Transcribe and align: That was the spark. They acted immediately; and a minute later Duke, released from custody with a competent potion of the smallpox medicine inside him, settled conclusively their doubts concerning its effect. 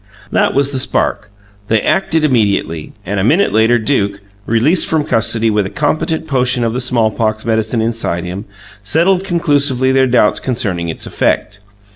That 0.31 0.55
was 0.55 0.71
the 0.71 0.79
spark. 0.79 1.29
They 1.67 1.79
acted 1.79 2.23
immediately; 2.23 2.91
and 3.05 3.19
a 3.19 3.23
minute 3.23 3.53
later 3.53 3.77
Duke, 3.77 4.19
released 4.47 4.89
from 4.89 5.03
custody 5.03 5.51
with 5.51 5.67
a 5.67 5.69
competent 5.69 6.25
potion 6.25 6.63
of 6.63 6.73
the 6.73 6.81
smallpox 6.81 7.45
medicine 7.45 7.81
inside 7.81 8.23
him, 8.23 8.45
settled 8.83 9.23
conclusively 9.23 9.91
their 9.91 10.07
doubts 10.07 10.39
concerning 10.39 10.89
its 10.89 11.05
effect. 11.05 11.59